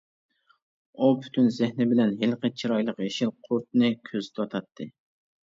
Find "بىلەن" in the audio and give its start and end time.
1.91-2.15